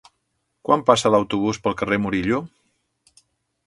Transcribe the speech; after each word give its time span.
Quan 0.69 0.85
passa 0.87 1.13
l'autobús 1.15 1.61
pel 1.69 1.79
carrer 1.83 2.03
Murillo? 2.07 2.43